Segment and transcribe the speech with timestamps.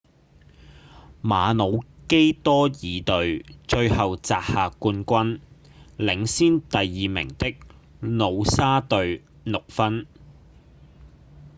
[1.21, 2.71] 馬魯基多爾
[3.05, 5.41] 隊最後摘下冠軍
[5.95, 7.53] 領先第二名的
[7.99, 10.07] 努沙隊六分